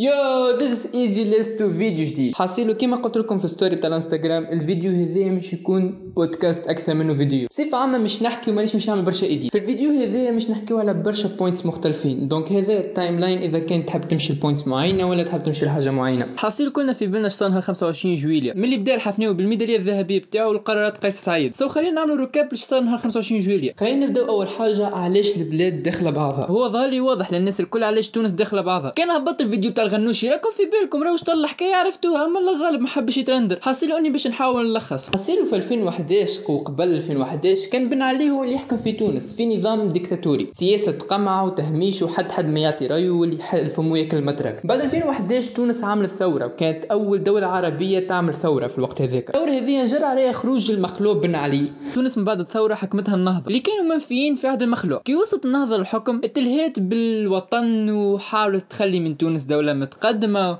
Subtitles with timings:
[0.00, 4.44] yo this is ليست تو فيديو جديد حاصيلو كيما قلت لكم في story تاع الانستغرام
[4.44, 9.02] الفيديو هذايا مش يكون بودكاست أكثر منه فيديو بصفة عامة مش نحكي ومانيش مش نعمل
[9.02, 12.28] برشا edit في الفيديو هذايا مش نحكيو على برشا points مختلفين.
[12.28, 15.90] donc هذا ال timeline إذا كان تحب تمشي ل points معينة ولا تحب تمشي لحاجة
[15.90, 16.26] معينة.
[16.36, 20.98] حاصيل كلنا في بالنا شطان نهار 25 جويليا ملي بدأ الحفناوي بالميدالية الذهبية بتاعه والقرارات
[20.98, 21.54] قيس سعيد.
[21.54, 26.10] so خلينا نعملوا recap لشطان نهار 25 جويليا خلينا نبداو أول حاجة علاش البلاد داخلة
[26.10, 28.90] بعضها؟ هو ظهر واضح للناس الكل علاش تونس داخلة بعضها.
[28.90, 32.88] كان هبط الفيديو تاع الغنوشي راكم في بالكم راهو شطر الحكاية؟ عرفتوها أما الغالب ما
[32.88, 33.58] حبش يترندر.
[33.62, 35.10] حصيلو اني باش نحاول نلخص.
[35.10, 39.88] حصيلو في 2011 وقبل 2011 كان بن علي هو اللي يحكم في تونس في نظام
[39.88, 40.48] ديكتاتوري.
[40.50, 45.84] سياسة قمع وتهميش وحد حد ما يعطي رأيه واللي الفمو ياكل مترك بعد 2011 تونس
[45.84, 49.28] عملت ثورة وكانت أول دولة عربية تعمل ثورة في الوقت هذاك.
[49.28, 51.64] الثورة هذه جرى عليها خروج المخلوق بن علي.
[51.94, 53.46] تونس من بعد الثورة حكمتها النهضة.
[53.46, 55.02] اللي كانوا منفيين في عهد المخلوق.
[55.02, 60.58] كي وصلت النهضة للحكم اتلهيت بالوطن وحاولت تخلي من تونس دولة متقدمة.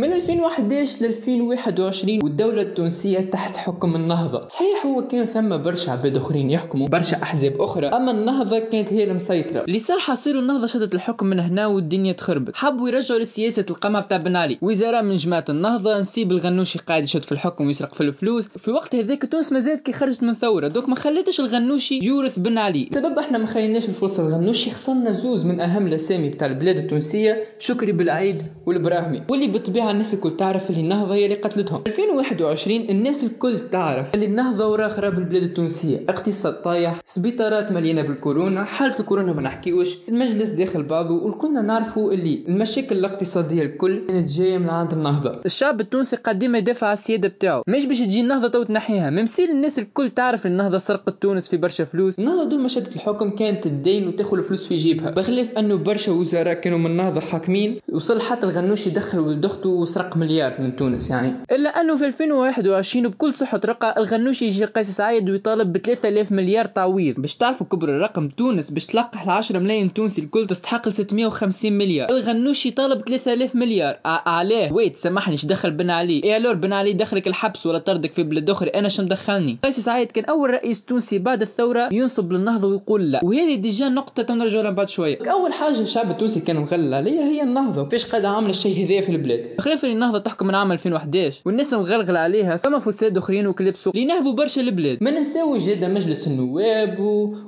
[0.00, 4.48] من 2011 ل 2021 والدولة التونسية تحت حكم النهضة.
[4.48, 9.04] صحيح هو كان ثم برشا عباد أخرين يحكموا برشا أحزاب أخرى أما النهضة كانت هي
[9.04, 9.64] المسيطرة.
[9.64, 12.56] اللي صار حصير النهضة شدت الحكم من هنا والدنيا تخربت.
[12.56, 14.58] حبوا يرجعوا لسياسة القمع بتاع بن علي.
[14.62, 18.48] وزراء من جماعة النهضة نسيب الغنوشي قاعد يشد في الحكم ويسرق في الفلوس.
[18.48, 20.68] في وقت هذاك تونس مازالت كي خرجت من ثورة.
[20.68, 22.88] donc ما خليتش الغنوشي يورث بن علي.
[22.94, 27.44] سبب إحنا ما خليناش الفرصة الغنوشي خسرنا زوز من أهم الأسامي بتاع البلاد التونسية.
[27.58, 31.82] شكري بالعيد والبراهمي واللي بالطبيعة الناس الكل تعرف اللي النهضة هي اللي قتلتهم.
[31.86, 35.98] 2021 الناس الكل تعرف اللي النهضة ورا خراب البلاد التونسية.
[36.08, 39.98] اقتصاد طايح سبيطارات مليانة بالكورونا حالة الكورونا ما نحكيوش.
[40.08, 45.40] المجلس داخل بعضه وكلنا نعرفوا اللي المشاكل الاقتصادية الكل كانت جاية من عند النهضة.
[45.46, 47.62] الشعب التونسي قاعد ديما يدافع على السيادة بتاعه.
[47.68, 51.84] مش باش تجي النهضة تو تنحيها ممسيل الناس الكل تعرف النهضة سرقت تونس في برشا
[51.84, 52.18] فلوس.
[52.18, 55.10] النهضة دوما شدت الحكم كانت الدين وتاخذ الفلوس في جيبها.
[55.10, 57.80] بخلاف أنه برشا وزراء كانوا من النهضة حاكمين.
[57.92, 61.32] وصل حتى الغنوش يدخل ولد اخته وسرق مليار من تونس يعني.
[61.52, 66.64] إلا أنه في 2021 بكل صحة رقة الغنوشي يجي قيس سعيد ويطالب ب 3000 مليار
[66.64, 70.94] تعويض باش تعرفوا كبر الرقم تونس باش تلقح ل 10 ملايين تونسي الكل تستحق ل
[70.94, 72.10] 650 مليار.
[72.10, 73.98] الغنوشي طالب 3000 مليار.
[74.04, 74.72] علاه.
[74.72, 78.50] wait سامحني دخل بن علي؟ إيه الور بن علي دخلك الحبس ولا طردك في بلاد
[78.50, 83.10] أخرى؟ أنا شو مدخلني قيس سعيد كان أول رئيس تونسي بعد الثورة ينصب للنهضة ويقول
[83.12, 83.20] لا.
[83.24, 85.18] وهذه déjà نقطة تنرجع لها بعد شوية.
[85.30, 87.84] أول حاجة الشعب التونسي كان مغلل عليها هي النهضة.
[87.84, 92.16] كيفاش قاعدة عاملة الشيء هذايا في البلاد؟ خلاف النهضة تحكم من عام 2011 والناس مغلغل
[92.16, 94.98] عليها فما فساد اخرين وكلاب سوق اللي نهبوا برشا البلاد.
[95.00, 96.98] ما ننساوش جدا مجلس النواب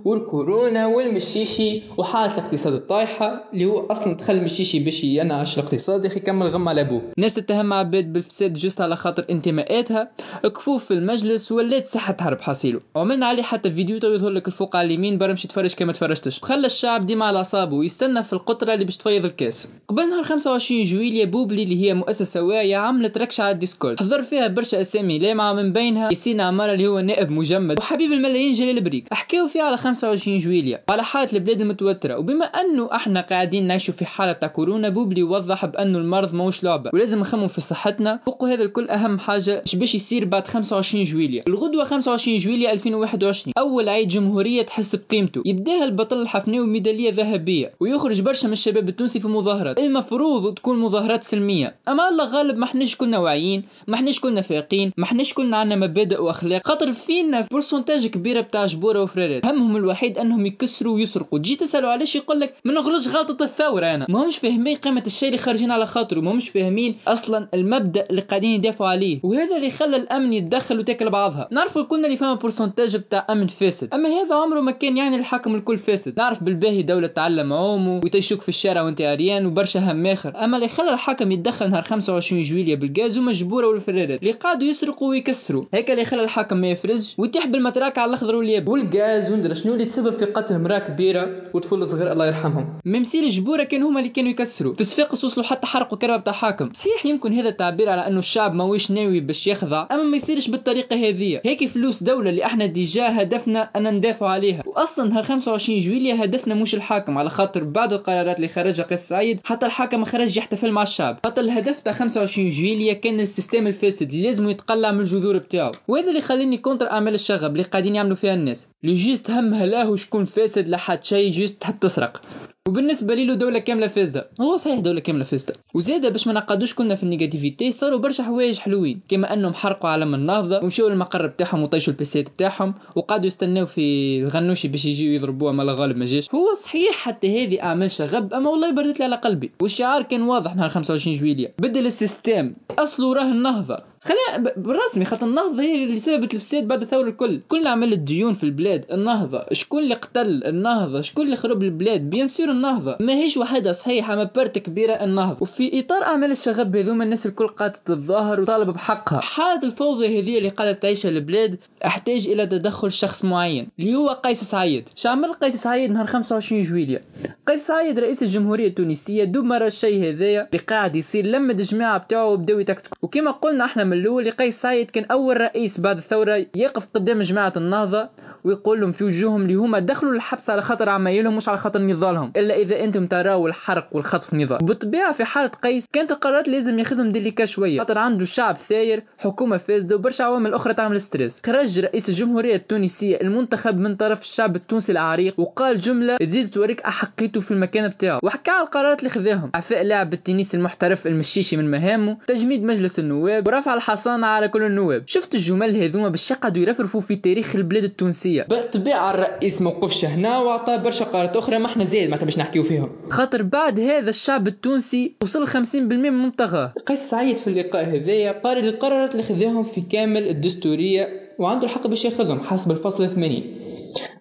[0.04, 6.46] والكورونا والمشيشي وحالة الاقتصاد الطايحة اللي هو أصلا دخل المشيشي باش ينعش الاقتصاد يخي كمل
[6.46, 7.02] غم على أبوه.
[7.18, 10.10] ناس تتهم عباد بالفساد just على خاطر انتماءاتها.
[10.44, 14.76] كفوف في المجلس ولات ساحة حرب حصيله وعملنا عليه حتى فيديو تو يظهر لك الفوق
[14.76, 16.40] على اليمين برمشي تفرج كما تفرجتش.
[16.42, 19.68] خلى الشعب ديما على أعصابه ويستنى في القطرة اللي باش تفيض الكاس.
[19.88, 24.00] قبل نهار 25 جويليا بوبلي اللي هي مؤسسة واعية عملت ركشة على الديسكورد.
[24.00, 28.52] حضر فيها برشا أسامي لامعة من بينها ياسين عمارة اللي هو نائب مجمد وحبيب الملايين
[28.52, 32.18] جلال بريك حكاو فيه على 25 جويليا وعلى حالة البلاد المتوترة.
[32.18, 36.90] وبما أنه إحنا قاعدين نعيشوا في حالة تاع كورونا بوبلي وضح بأنه المرض ماهوش لعبة
[36.94, 38.20] ولازم نخمم في صحتنا.
[38.26, 43.88] فوق هذا الكل أهم إيش باش يصير بعد 25 جويليا الغدوة 25 جويليا 2021 أول
[43.88, 45.42] عيد جمهورية تحس بقيمته.
[45.46, 47.72] يبداها البطل الحفناوي ميدالية ذهبية.
[47.80, 49.78] ويخرج برشا من الشباب التونسي في مظاهرات.
[49.78, 51.74] المفروض تكون مظاهرات سلمية.
[51.92, 55.76] أما الله غالب ما احناش كنا واعيين ما احناش كنا فايقين ما احناش كنا عندنا
[55.76, 56.66] مبادئ وأخلاق.
[56.68, 59.46] خاطر فينا pourcentage كبيره بتاع جبورة وفرارات.
[59.46, 61.38] همهم الوحيد أنهم يكسروا ويسرقوا.
[61.38, 65.28] تجي تسالوا علاش يقول لك ما نغلطش غلطة الثورة أنا؟ ما همش فاهمين قيمة الشيء
[65.28, 66.20] اللي خارجين على خاطره.
[66.20, 69.20] ما همش فاهمين أصلا المبدأ اللي قاعدين يدافعوا عليه.
[69.22, 71.48] وهذا اللي خلى الأمن يتدخل وتاكل بعضها.
[71.50, 73.94] نعرفوا كلنا اللي فما pourcentage بتاع أمن فاسد.
[73.94, 76.18] أما هذا عمره ما كان يعني الحاكم الكل فاسد.
[76.18, 80.68] نعرف بالباهي دولة تعلم عومه وتيشوك في الشارع وانت عريان وبرشا هم اخر أما اللي
[80.68, 86.04] خلى الحاكم يتدخل نهار 25 جويليا بالغاز ومجبوره والفرارات اللي قعدوا يسرقوا ويكسروا هيك اللي
[86.04, 87.14] خلى الحاكم ما يفرزش.
[87.18, 88.68] ويطيح بال matraque على الأخضر واليابس.
[88.68, 92.68] والغاز وندرى شنو اللي تسبب في قتل امرأة كبيرة وطفل صغير الله يرحمهم.
[92.84, 96.68] ممسيل الجبوره كانوا هما اللي كانوا يكسروا في صفاقس وصلوا حتى حرقوا كرهبة بتاع حاكم.
[96.72, 100.96] صحيح يمكن هذا التعبير على أنه الشعب ماهوش ناوي باش يخضع أما ما يصيرش بالطريقة
[100.96, 101.40] هذه.
[101.44, 104.62] هيك فلوس دولة اللي إحنا déjà هدفنا أن ندافع عليها.
[104.66, 107.18] واصلا نهار 25 جويليا هدفنا مش الحاكم.
[107.18, 111.18] على خاطر بعد القرارات اللي خرجها قيس سعيد حتى الحاكم خرج يحتفل مع الشعب.
[111.24, 115.72] حتى الهدف تاع 25 جويليا كان ال système الفاسد اللي لازم يتقلع من الجذور بتاعه
[115.88, 118.66] وهذا اللي خليني contre أعمال الشغب اللي قاعدين يعملوا فيها الناس.
[118.84, 122.22] اللي juste همها لا شكون فاسد لحد شيء juste تحب تسرق.
[122.68, 124.30] وبالنسبة لي له دولة كاملة فاسدة.
[124.40, 125.54] هو صحيح دولة كاملة فاسدة.
[125.74, 129.00] وزاده باش ما نقعدوش كنا في ال négativité صاروا برشا حوايج حلوين.
[129.08, 134.68] كما أنهم حرقوا علم النهضه ومشاو للمقر بتاعهم وطيشوا البيسيات بتاعهم وقعدوا يستناو في الغنوشي
[134.68, 136.34] باش يجيو يضربوه ما غالب ما جاش.
[136.34, 139.52] هو صحيح حتى هذه أعمال شغب أما والله بردت لي على قلبي.
[139.62, 143.91] والشعار كان واضح نهار 25 جويليا بدل ال système أصله راه النهضة.
[144.04, 147.40] خلينا بالرسمي خاطر النهضة هي اللي سببت الفساد بعد الثورة الكل.
[147.48, 152.26] كل عمل الديون في البلاد النهضة شكون اللي قتل النهضة شكون اللي خرب البلاد؟ bien
[152.26, 152.96] sûr النهضة.
[153.00, 155.36] ما هيش وحدة صحيحة أما part كبيرة النهضة.
[155.40, 159.20] وفي إطار أعمال الشغب هذوما الناس الكل قاعدة تتظاهر وطالب بحقها.
[159.20, 164.44] حالة الفوضى هذه اللي قاعدة تعيشها البلاد أحتاج إلى تدخل شخص معين اللي هو قيس
[164.44, 164.88] سعيد.
[164.96, 167.00] شعمل قيس سعيد نهار 25 جويليا
[167.46, 172.26] قيس سعيد رئيس الجمهورية التونسية دوب مرة الشيء هذايا اللي قاعد يصير لما الجماعة بتاعه
[172.26, 172.96] وبداو يتكتكوا.
[173.02, 177.52] وكما قلنا إحنا من الأول قيس سعيد كان أول رئيس بعد الثورة يقف قدام جماعة
[177.56, 178.08] النهضة.
[178.44, 182.32] ويقول لهم في وجوههم اللي هما دخلوا الحبس على خاطر عمايلهم مش على خاطر نضالهم
[182.36, 184.58] إلا إذا أنتم تراوا الحرق والخطف نضال.
[184.58, 187.78] بالطبيعة في حالة قيس كانت القرارات لازم ياخذهم délicat شوية.
[187.78, 191.40] خاطر عنده شعب ثاير حكومة فاسدة وبرشا عوامل أخرى تعمل stress.
[191.46, 197.40] خرج رئيس الجمهورية التونسية المنتخب من طرف الشعب التونسي العريق وقال جملة تزيد توريك أحقيته
[197.40, 198.20] في المكان بتاعه.
[198.22, 199.50] وحكى على القرارات اللي خذاهم.
[199.54, 205.02] عفاء لاعب التنس المحترف المشيشي من مهامه تجميد مجلس النواب ورفع الحصانة على كل النواب.
[205.06, 208.31] شفت الجمل هذوما باش يقعدوا يرفرفوا في تاريخ البلاد التونسية.
[208.40, 212.90] بالطبيعه الرئيس موقفش هنا وعطى برشا قرارات أخرى ما إحنا زايد معناتها باش نحكيو فيهم.
[213.10, 216.72] خاطر بعد هذا الشعب التونسي وصل 50% من منطقة.
[216.86, 221.08] قيس سعيد في اللقاء هذايا قال القرارات اللي خذاهم في كامل الدستورية
[221.38, 223.42] وعنده الحق باش ياخذهم حسب الفصل 80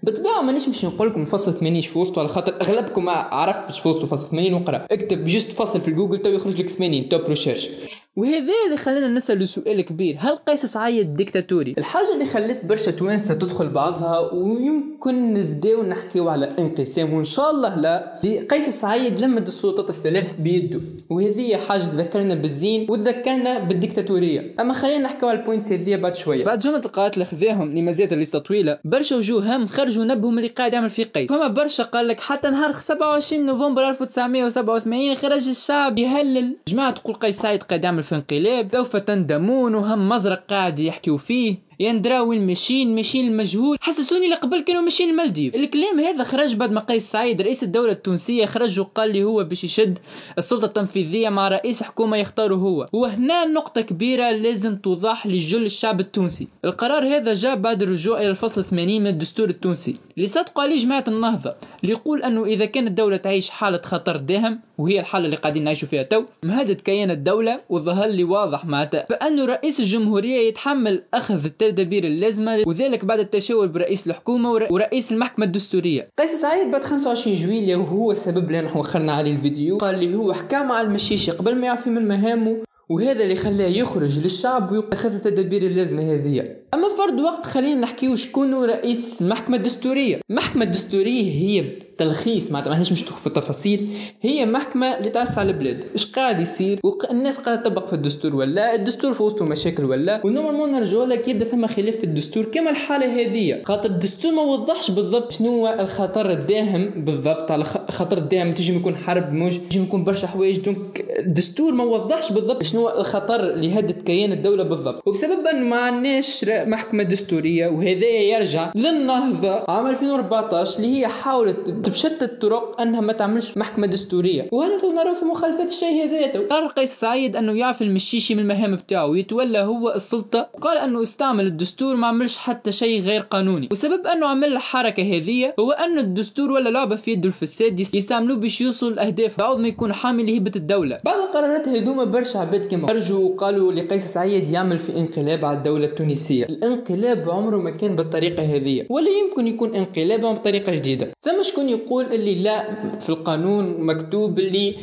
[0.04, 4.28] بالطبيعة مانيش باش نقول لكم الفصل 80 وسطه على خاطر أغلبكم ما عرفش وسطه فصل
[4.28, 4.86] 80 وقرأ.
[4.92, 7.68] اكتب juste فصل في جوجل تو يخرج لك 80 top research
[8.16, 10.16] وهذا اللي خلانا نسأل سؤال كبير.
[10.20, 16.50] هل قيس سعيد ديكتاتوري؟ الحاجة اللي خلت برشا توانسة تدخل بعضها ويمكن نبداو نحكيو على
[16.60, 18.20] انقسام وإن شاء الله لا.
[18.52, 24.56] قيس سعيد لمد السلطات الثلاث بيده وهذه حاجة تذكرنا بالزين وتذكرنا بالديكتاتورية.
[24.60, 26.46] أما خلينا نحكيو على ال points هذه بعد شوية.
[26.46, 30.50] بعد جملة القرارات اللي خذاهم لما زادت الليستة طويلة برشا وجوه هم خرجوا نبهم اللي
[30.50, 35.98] قاعد يعمل فيه قيس فما برشا قال لك حتى نهار 27 نوفمبر 1987 خرج الشعب
[35.98, 36.56] يهلل.
[36.68, 41.72] جماعة تقول قيس سعيد قاعد يعمل في انقلاب سوف تندمون وهم مزرق قاعد يحكيو فيه.
[41.80, 43.78] يندرا وين ماشيين ماشيين المجهول.
[43.82, 45.56] حسسوني اللي قبل كانوا ماشيين المالديف.
[45.56, 49.64] الكلام هذا خرج بعد ما قيس سعيد رئيس الدولة التونسية خرج وقال لي هو باش
[49.64, 50.00] يشد
[50.38, 52.88] السلطة التنفيذية مع رئيس حكومة يختاره هو.
[52.94, 56.48] وهنا نقطة كبيرة لازم توضح لجل الشعب التونسي.
[56.66, 59.96] القرار هذا جاء بعد الرجوع إلى الفصل 80 من الدستور التونسي.
[60.18, 61.56] اللي صدقوا عليه جماعة النهضة.
[61.84, 65.88] اللي يقول أنه إذا كانت الدولة تعيش حالة خطر داهم وهي الحالة اللي قاعدين نعيشوا
[65.88, 66.24] فيها تو.
[66.44, 69.06] مهدد كيان الدولة وظهر لي واضح معناتها.
[69.10, 76.10] فأنه رئيس الجمهورية يتحمل أخذ التدابير اللازمة وذلك بعد التشاور برئيس الحكومة ورئيس المحكمة الدستورية.
[76.20, 80.34] قيس سعيد بعد 25 جويلية وهو السبب اللي نحن وخرنا عليه الفيديو قال لي هو
[80.34, 82.58] حكى مع المشيشي قبل ما يعفي من مهامه
[82.90, 86.61] وهذا اللي خلاه يخرج للشعب ويأخذ التدابير اللازمة هذه.
[86.74, 90.20] أما فرد وقت خلينا نحكيو شكون رئيس المحكمة الدستورية.
[90.30, 91.66] المحكمة الدستورية هي
[91.98, 93.88] تلخيص معناتها مانيش مش في التفاصيل.
[94.22, 95.84] هي محكمة اللي تأسس على البلاد.
[95.94, 100.29] إيش قاعد يصير؟ والناس قاعدة تطبق في الدستور ولا؟ الدستور في وسطه مشاكل ولا؟ و
[100.29, 103.62] normalement نرجعوا لك يبدأ ثم خلاف في الدستور كما الحالة هذه.
[103.64, 107.52] خاطر الدستور ما وضحش بالضبط شنو هو الخطر الداهم بالضبط.
[107.52, 110.60] على خطر الداهم تجي يكون حرب موج تجي يكون برشا حوايج.
[110.60, 115.08] donc الدستور ما وضحش بالضبط شنو هو الخطر اللي يهدد كيان الدولة بالضبط.
[115.08, 122.26] وبسبب انه ما عندناش محكمة دستورية وهذا يرجع للنهضة عام 2014 اللي هي حاولت بشتى
[122.26, 124.50] الطرق أنها ما تعملش محكمة دستورية.
[124.52, 129.08] وهذا نرى في مخالفة الشيء هذا قرر قيس سعيد أنه يعفي المشيشي من المهام بتاعه
[129.08, 130.50] ويتولى هو السلطة.
[130.54, 133.70] وقال أنه استعمل الدستور ما عملش حتى شيء غير قانوني.
[133.72, 138.62] وسبب أنه عمل الحركة هذه هو أن الدستور ولا لعبة في يده الفساد يستعملوه باش
[138.62, 141.00] يوصلوا الاهداف بعض ما يكون حامل لهبة الدولة.
[141.06, 145.86] بعض القرارات هذوما برشا عباد كما خرجوا وقالوا لقيس سعيد يعمل في انقلاب على الدولة
[145.86, 146.48] التونسية.
[146.52, 151.12] الانقلاب عمره ما كان بالطريقة هذه ولا يمكن يكون انقلاب بطريقة جديدة.
[151.22, 152.66] ثم شكون يقول اللي لا
[153.00, 154.76] في القانون مكتوب اللي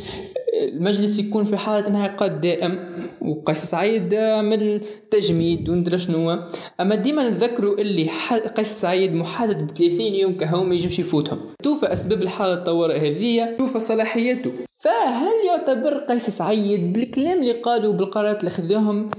[0.73, 2.79] المجلس يكون في حالة انعقاد دائم
[3.21, 6.39] وقيس سعيد عمل تجميد وندرى شنو.
[6.81, 8.11] أما ديما نذكروا اللي
[8.57, 11.39] قيس سعيد محدد ب 30 يوم كهو ما يجمش يفوتهم.
[11.63, 14.53] توفى أسباب الحالة الطوارئ هذه توفى صلاحيته.
[14.79, 19.11] فهل يعتبر قيس سعيد بالكلام اللي قالوا بالقرارات اللي خذاهم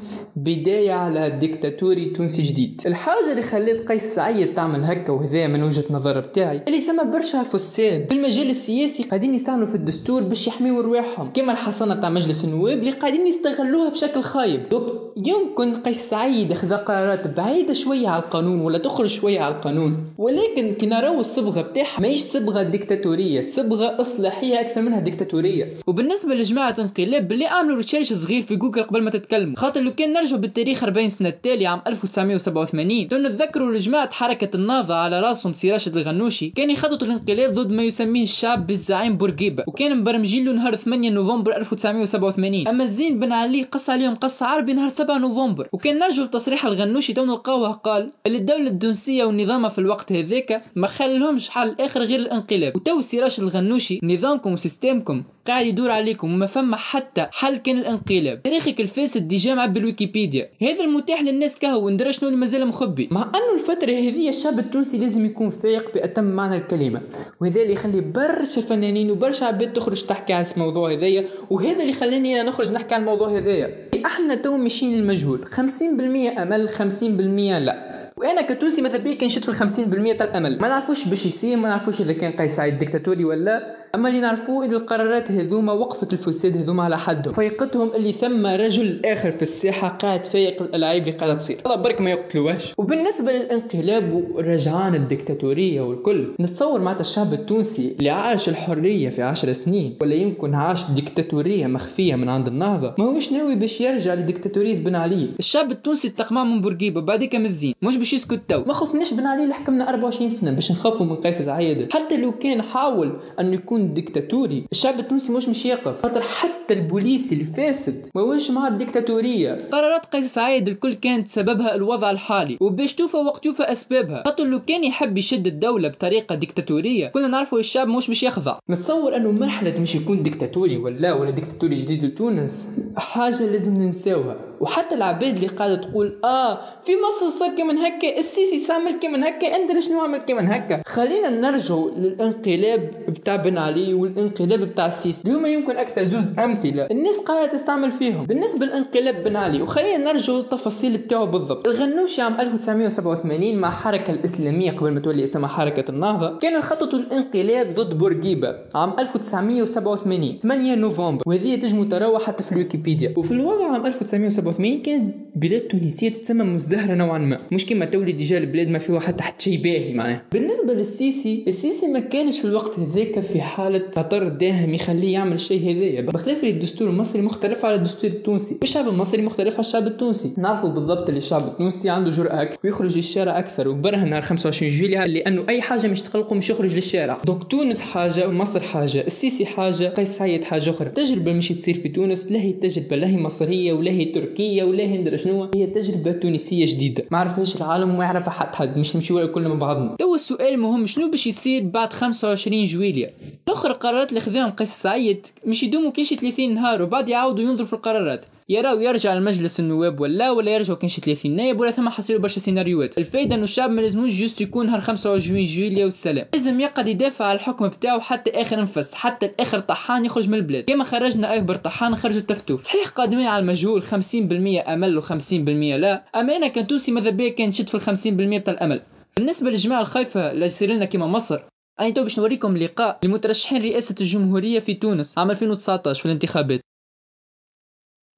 [0.43, 2.81] بداية على ديكتاتوري تونسي جديد.
[2.85, 7.43] الحاجة اللي خلت قيس سعيد تعمل هكا وهذا من وجهة نظر بتاعي اللي ثم برشا
[7.43, 8.05] فساد.
[8.09, 11.31] في المجال السياسي قاعدين يستعملوا في الدستور باش يحميوا رواحهم.
[11.33, 14.69] كما الحصانة تاع مجلس النواب اللي قاعدين يستغلوها بشكل خايب.
[14.69, 19.97] دوك يمكن قيس سعيد اخذ قرارات بعيدة شوية على القانون ولا تخرج شوية على القانون.
[20.17, 25.73] ولكن كي نراو الصبغة بتاعها ماهيش صبغة ديكتاتورية صبغة إصلاحية أكثر منها ديكتاتورية.
[25.87, 30.13] وبالنسبة لجماعة انقلاب باللي عملوا recherche صغير في جوجل قبل ما تتكلموا خاطر لو كان
[30.13, 35.97] نرجعوا بالتاريخ 40 سنة التالي عام 1987 نتذكروا لجماعة حركة النهضة على رأسهم سي راشد
[35.97, 41.09] الغنوشي كان يخططوا لانقلاب ضد ما يسميه الشعب بالزعيم بورقيبة وكان مبرمجين له نهار 8
[41.09, 45.67] نوفمبر 1987 أما الزين بن علي قص عليهم قص عربي نهار 7 نوفمبر.
[45.73, 50.87] وكان نرجعو لتصريح الغنوشي تو نلقاوه قال اللي الدولة التونسية ونظامها في الوقت هذاك ما
[50.87, 52.75] خلهمش حل آخر غير الانقلاب.
[52.75, 57.57] وتو سي راشد الغنوشي نظامكم و système كم قاعد يدور عليكم وما فما حتى حل
[57.57, 58.43] كان الانقلاب.
[58.43, 60.49] تاريخك الفاسد ديجا معبية بالويكيبيديا.
[60.61, 63.09] هذا المتاح للناس كهو وندرى شنو اللي مازال مخبي.
[63.11, 67.01] مع انه الفترة هذه الشعب التونسي لازم يكون فايق بأتم معنى الكلمة.
[67.41, 71.25] وهذا اللي يخلي برشا فنانين وبرشا عباد تخرج تحكي على الموضوع هذايا.
[71.49, 73.88] وهذا اللي خلاني أنا نخرج نحكي على الموضوع هذايا.
[74.05, 75.45] أحنا تو ماشيين للمجهول.
[75.45, 77.89] 50% أمل 50% لا.
[78.17, 79.69] وأنا كتونسي ماذا بيا كنشد في ال
[80.13, 80.57] 50% تاع الأمل.
[80.61, 84.65] ما نعرفوش باش يصير ما نعرفوش إذا كان قيس سعيد ديكتاتوري ولا أما اللي نعرفوه
[84.65, 87.33] إن القرارات هذوما وقفت الفساد هذوما على حدهم.
[87.33, 91.57] فيقتهم اللي ثم رجل آخر في الساحة قاعد فايق الألعاب اللي قاعدة تصير.
[91.65, 92.73] الله برك ما يقتلوهاش.
[92.77, 99.97] وبالنسبة للانقلاب ورجعان الديكتاتوريه والكل نتصور معناتها الشعب التونسي اللي عاش الحرية في عشر سنين
[100.01, 102.93] ولا يمكن عاش ديكتاتوريه مخفية من عند النهضة.
[102.97, 105.29] ما هوش ناوي باش يرجع لديكتاتوريه بن علي.
[105.39, 107.73] الشعب التونسي تقمع من بورقيبة بعديك من الزين.
[107.81, 111.15] مش باش يسكت تو ما خفناش بن علي اللي حكمنا 24 سنة باش نخافوا من
[111.15, 114.63] قيس سعيد حتى لو كان حاول انه يكون ديكتاتوري.
[114.71, 116.01] الشعب التونسي مش مش يقف.
[116.03, 122.11] خاطر حتى البوليسي الفاسد ما هوش مع الديكتاتوريه قرارات قيس سعيد الكل كانت سببها الوضع
[122.11, 122.57] الحالي.
[122.61, 124.23] وباش توفى وقت يوفى أسبابها.
[124.25, 128.59] خاطر لو كان يحب يشد الدولة بطريقة ديكتاتورية كنا نعرفوا الشعب مش باش يخضع.
[128.69, 134.48] نتصور أنه مرحلة مش يكون ديكتاتوري ولا ولا ديكتاتوري جديد لتونس حاجة لازم ننساوها.
[134.61, 139.55] وحتى العباد اللي قاعدة تقول آه في مصر صار كمان هكا السيسي سامل كمان هكا
[139.55, 140.81] انت ليش نعمل كمان هكا.
[140.85, 145.27] خلينا نرجعوا للانقلاب بتاع بن علي والانقلاب بتاع السيسي.
[145.27, 148.25] اليوم يمكن أكثر زوز أمثلة الناس قاعدة تستعمل فيهم.
[148.25, 151.67] بالنسبة للانقلاب بن علي وخلينا نرجعوا للتفاصيل بتاعه بالضبط.
[151.67, 157.73] الغنوشي عام 1987 مع الحركه الإسلامية قبل ما تولي اسمها حركة النهضة كانوا يخططوا الانقلاب
[157.75, 161.23] ضد بورقيبة عام 1987 8 نوفمبر.
[161.25, 163.13] وهذه تجمو تراوح حتى في الويكيبيديا.
[163.17, 164.48] وفي الوضع عام 1987
[164.81, 167.39] كانت بلاد تونسية تتسمى مزدهرة نوعا ما.
[167.51, 170.21] مش كما تولي déjà البلاد ما فيها حتى حتى شيء باهي معناها.
[170.31, 175.61] بالنسبة للسيسي السيسي ما كانش في الوقت هذاك في حالة خطر داهم يخليه يعمل الشيء
[175.61, 176.01] هذايا.
[176.01, 178.57] بخلاف الدستور المصري مختلف على الدستور التونسي.
[178.61, 180.33] والشعب المصري مختلف على الشعب التونسي.
[180.37, 183.67] نعرفوا بالضبط اللي الشعب التونسي عنده جرأة أكثر ويخرج للشارع أكثر.
[183.67, 187.21] وبرهن نهار 25 جويليا لأنه أي حاجة مش تقلقه مش يخرج للشارع.
[187.25, 189.03] donc تونس حاجة ومصر حاجة.
[189.07, 190.87] السيسي حاجة قيس سعيد حاجة أخرى.
[190.87, 194.83] التجربة مش تصير في تونس لا هي تجربة لا هي مصرية ولا هي تركية ولا
[194.83, 197.03] هي شنو هي تجربة تونسية جديدة.
[197.11, 199.95] ما عرفهاش العالم وما يعرفها حد حد مش نمشيو كلنا مع بعضنا.
[199.99, 203.13] تو السؤال المهم شنو باش يصير بعد 25 جويليا
[203.47, 207.73] الآخر القرارات اللي خذاهم قيس سعيد مش يدوموا كيش 30 نهار وبعد يعاودوا ينظروا في
[207.73, 208.25] القرارات.
[208.51, 212.97] يراو يرجع لمجلس النواب ولا ولا يرجعوا كانش 30 نائب ولا ثم حصيروا برشا سيناريوهات.
[212.97, 216.25] الفايدة إنه الشعب ما لازموش juste يكون نهار 25 جويليا والسلام.
[216.33, 220.63] لازم يقعد يدافع على الحكم بتاعه حتى آخر نفس حتى الآخر طحان يخرج من البلاد.
[220.63, 222.63] كما خرجنا أكبر طحان خرجوا التفتوف.
[222.63, 225.33] صحيح قادمين على المجهول 50% أمل و50%
[225.79, 226.05] لا.
[226.15, 228.81] اما أنا كتونسي ماذا بيا كنشد في ال 50% بتاع الأمل.
[229.17, 231.39] بالنسبة للجماعة الخايفة اللي يصير لنا كما مصر.
[231.79, 236.61] أنا تو باش نوريكم لقاء لمترشحين رئاسة الجمهورية في تونس عام 2019 في الانتخابات.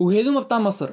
[0.01, 0.89] وهذوما بتاع مصر.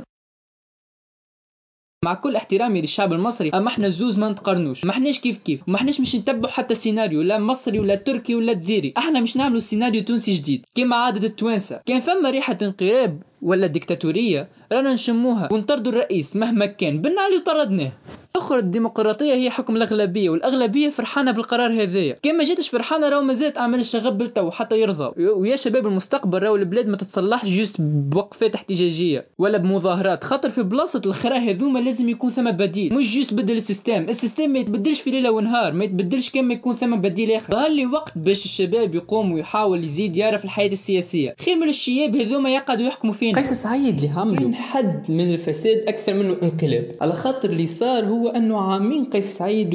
[2.05, 4.85] مع كل احترامي للشعب المصري أما إحنا زوز ما نتقارنوش.
[4.85, 5.69] ما إحناش كيف كيف.
[5.69, 9.61] ما إحناش مش نتبعوا حتى سيناريو لا مصري ولا تركي ولا جزائري إحنا مش نعملوا
[9.61, 10.67] سيناريو تونسي جديد.
[10.75, 11.81] كما عادة التوانسة.
[11.87, 17.93] كان فما ريحة انقلاب ولا ديكتاتورية رانا نشموها ونطردوا الرئيس مهما كان بنا علي طردناه.
[18.37, 22.17] اخر الديمقراطية هي حكم الأغلبية والأغلبية فرحانة بالقرار هذايا.
[22.23, 25.23] كان ما جاتش فرحانة راهو مازالت أعمال الشغب بالتو حتى يرضى.
[25.31, 30.25] ويا شباب المستقبل راهو البلاد ما تتصلحش juste بوقفات احتجاجية ولا بمظاهرات.
[30.25, 32.95] خاطر في بلاصة الخرا هذوما لازم يكون ثم بديل.
[32.95, 34.03] مش juste بدل ال système.
[34.09, 37.53] ال système ما يتبدلش في ليلة ونهار ما يتبدلش كان ما يكون ثم بديل آخر.
[37.53, 41.35] ظهر لي وقت باش الشباب يقوم ويحاول يزيد يعرف الحياة السياسية.
[41.45, 46.15] خير من الشياب هذوما يقعدوا يحكموا فينا قيس سعيد اللي عملوا حد من الفساد أكثر
[46.15, 49.75] منه انقلاب على خاطر اللي صار هو أنه عامين قيس سعيد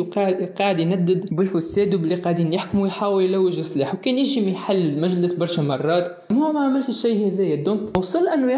[0.59, 6.17] قاعد يندد بالفساد وبلي قاعدين يحكموا ويحاول يلوج سلاح وكان يجي يحل المجلس برشا مرات.
[6.31, 7.55] هو ما عملش الشيء هذايا.
[7.55, 8.51] donc وصل أنه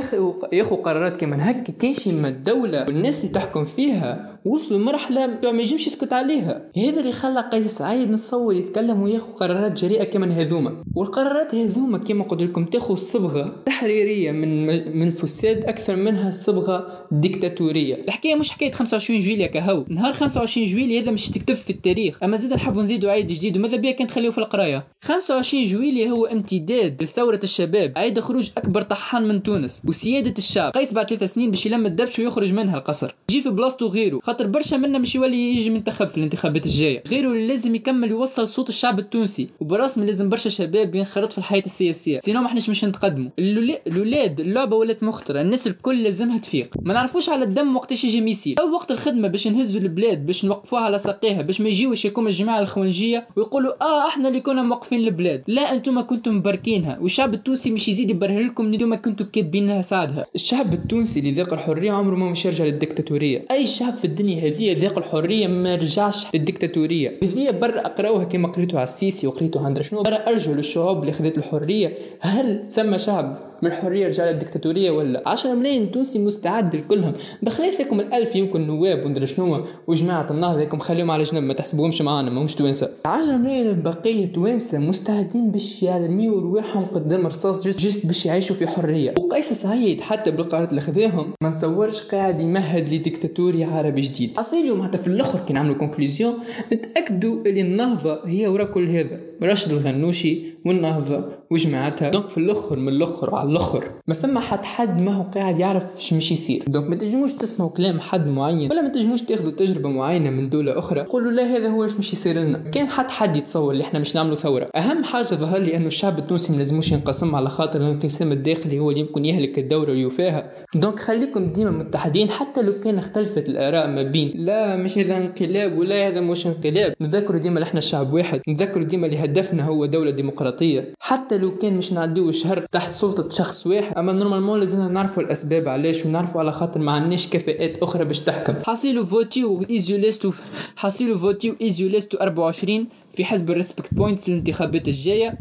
[0.54, 1.74] ياخذ قرارات كمان هكا.
[1.80, 6.72] كاين شي من الدولة والناس اللي تحكم فيها وصلوا مرحلة ما ينجمش يسكت عليها.
[6.78, 10.84] هذا اللي خلى قيس سعيد نتصور يتكلم وياخذ قرارات جريئة كما هذوما.
[10.96, 14.66] والقرارات هذوما كما قلت لكم تاخذ صبغة تحريرية من
[14.98, 17.96] من فساد أكثر منها صبغة ديكتاتورية.
[17.96, 19.86] الحكاية مش حكاية 25 جويليا كهو.
[19.90, 22.24] نهار 25 جويليا هذا مش تكتب في التاريخ.
[22.24, 26.25] أما زيد نحب نزيدوا عيد جديد وماذا بيا كان تخليه في القراية؟ 25 جويليا هو
[26.25, 27.94] امتداد لثورة الشباب.
[27.96, 30.72] عيد خروج أكبر طحان من تونس وسيادة الشعب.
[30.72, 33.16] قيس بعد ثلاث سنين باش يلم الدبش ويخرج منها القصر.
[33.30, 34.20] يجي في بلاصتو غيره.
[34.36, 37.04] خاطر برشا منا مش يولي يجي منتخب في الانتخابات الجاية.
[37.08, 39.48] غيره اللي لازم يكمل يوصل صوت الشعب التونسي.
[39.60, 42.20] وبرسم لازم برشا شباب ينخرط في الحياة السياسية.
[42.20, 43.30] sinon ما احناش مش نتقدموا.
[43.39, 45.42] الاولاد اللعبة ولات مخطرة.
[45.42, 49.48] الناس الكل لازمها تفيق ما نعرفوش على الدم وقتاش يجي missile أو وقت الخدمة باش
[49.48, 54.27] نهزوا البلاد باش نوقفوها على ساقيها باش ما يجيوش يكون الجماعة الخونجية ويقولوا آه إحنا
[54.27, 55.44] اللي كنا موقفين البلاد.
[55.48, 56.98] لا أنتم كنتم مباركينها.
[57.01, 60.25] والشعب التونسي مش يزيد يبرهن لكم أنتم كنتوا كابينها سعدها.
[60.36, 64.82] الشعب التونسي اللي ذاق الحرية عمره ما مش يرجع للديكتاتوريه أي شعب في الدنيا هذه
[64.82, 70.03] ذاق الحرية ما رجعش للديكتاتوريه هذه برا أقراوها كما قريتوا على السيسي وقريتوا عند شنو؟
[70.03, 71.98] برا ارجعوا للشعوب اللي خذت الحرية.
[72.20, 77.14] هل ثم شعب؟ من الحريه رجع للديكتاتوريه ولا؟ 10 ملايين تونسي مستعد لكلهم.
[77.42, 82.02] بخلاف فيكم الألف يمكن نواب وندري شنو وجماعة النهضة هيكم خليهم على جنب ما تحسبوهمش
[82.02, 82.90] معانا ماهمش توانسة.
[83.06, 88.68] 10 ملايين البقية توانسة مستعدين باش يرميوا رواحهم قدام رصاص juste, juste باش يعيشوا في
[88.68, 89.14] حرية.
[89.20, 91.34] وقيس سعيد حتى بالقرارات اللي خذاهم.
[91.42, 94.32] ما نتصورش قاعد يمهد لديكتاتوري عربي جديد.
[94.38, 96.34] أصيلهم حتى في الأخر كي نعملوا conclusion
[96.74, 99.20] نتأكدوا اللي النهضة هي ورا كل هذا.
[99.44, 103.84] راشد الغنوشي والنهضة وجماعتها donc في الأخر من الأخر على الأخر.
[104.08, 106.63] ما ثم حد حد ما هو قاعد يعرف إيش مش يصير.
[106.68, 110.80] donc ما تنجموش تسمعوا كلام حد معين ولا ما تنجموش تاخذوا تجربة معينة من دولة
[110.80, 111.01] أخرى.
[111.01, 112.58] قولوا لا هذا هو مش يصير لنا.
[112.58, 114.70] كان حد حد يتصور اللي إحنا مش نعملوا ثورة.
[114.75, 118.89] أهم حاجة ظهر لي إنه الشعب التونسي ما لازموش ينقسم على خاطر الانقسام الداخلي هو
[118.89, 120.51] اللي يمكن يهلك الدولة ويوفاها.
[120.75, 125.77] donc خليكم ديما متحدين حتى لو كان اختلفت الآراء ما بين لا مش هذا انقلاب
[125.77, 126.94] ولا هذا مش انقلاب.
[127.01, 128.42] نذكروا ديما إحنا شعب واحد.
[128.48, 130.94] نذكروا ديما اللي هدفنا هو دولة ديمقراطية.
[131.00, 135.67] حتى لو كان مش نعديو الشهر تحت سلطة شخص واحد أما normalement لازم نعرفوا الأسباب
[135.70, 138.53] علاش ونعرفوا على خاطر ما عندناش كفاءات أخرى باش تحكم.
[138.63, 140.32] حصيلو فوتيو ايزوليستو
[140.75, 145.38] حصيلو فوتيو ايزوليستو 24 في حسب الريسبكت بوينتس للانتخابات الجاية.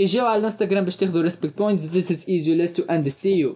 [0.00, 3.50] إجاو على الانستغرام باش تاخذوا ريسبكت بوينتس easy list to end see you